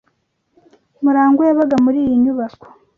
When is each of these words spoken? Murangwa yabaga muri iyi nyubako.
Murangwa 1.03 1.43
yabaga 1.49 1.75
muri 1.85 1.97
iyi 2.05 2.15
nyubako. 2.23 2.65